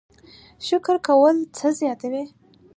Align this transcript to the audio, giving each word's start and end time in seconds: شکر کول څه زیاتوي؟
شکر 0.67 0.95
کول 1.07 1.35
څه 1.57 1.67
زیاتوي؟ 1.79 2.23